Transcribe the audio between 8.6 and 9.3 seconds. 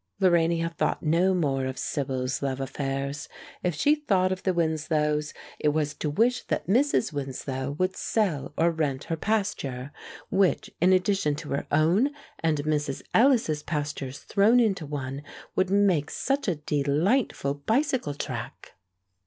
rent her